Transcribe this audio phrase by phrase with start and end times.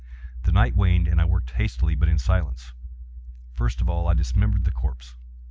[0.41, 2.73] The night waned, and I worked hastily, but in silence.
[3.53, 5.15] First of all I dismembered the corpse.